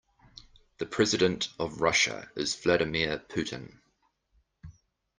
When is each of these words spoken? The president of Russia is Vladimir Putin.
The 0.79 0.87
president 0.87 1.49
of 1.59 1.79
Russia 1.79 2.27
is 2.35 2.55
Vladimir 2.55 3.19
Putin. 3.19 3.81